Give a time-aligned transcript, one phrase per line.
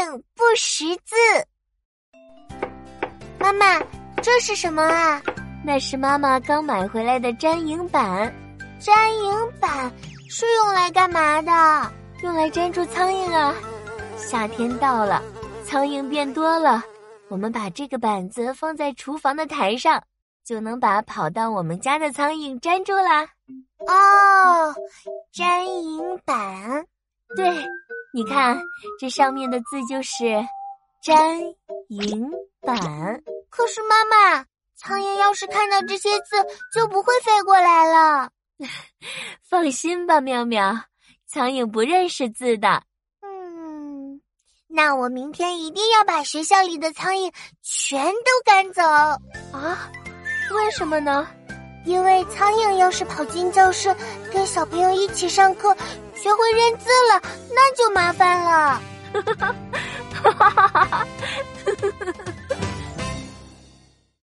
[0.00, 1.14] 蝇不识字。
[3.38, 3.78] 妈妈，
[4.22, 5.22] 这是什么啊？
[5.64, 8.34] 那是妈妈刚买回来的粘蝇板。
[8.80, 9.92] 粘蝇板
[10.30, 11.92] 是用来干嘛的？
[12.22, 13.54] 用来粘住苍蝇啊。
[14.16, 15.22] 夏天到了，
[15.64, 16.82] 苍蝇变多了，
[17.28, 20.02] 我们把这个板子放在厨房的台上，
[20.44, 23.22] 就能把跑到我们家的苍蝇粘住啦。
[23.86, 24.74] 哦，
[25.32, 26.84] 粘蝇板。
[27.36, 27.46] 对，
[28.12, 28.60] 你看
[28.98, 30.24] 这上面的字就是
[31.04, 31.40] “粘
[31.88, 32.30] 蝇
[32.60, 32.76] 板”。
[33.48, 34.44] 可是妈妈，
[34.76, 36.36] 苍蝇要是看到这些字，
[36.74, 38.30] 就不会飞过来了。
[39.48, 40.76] 放心吧，妙妙，
[41.26, 42.82] 苍蝇不认识字的。
[43.22, 44.20] 嗯，
[44.68, 47.32] 那我明天一定要把学校里的苍蝇
[47.62, 49.90] 全都赶走啊！
[50.54, 51.28] 为什么呢？
[51.86, 53.94] 因为苍蝇要是跑进教室，
[54.32, 55.74] 跟小朋友一起上课，
[56.22, 57.22] 学会认字了，
[57.54, 58.80] 那就麻烦了。